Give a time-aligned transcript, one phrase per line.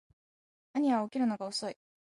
[0.73, 1.77] 兄は起きるのが遅い